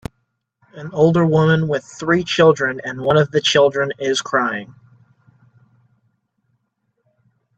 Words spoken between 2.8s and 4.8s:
and one of the children is crying.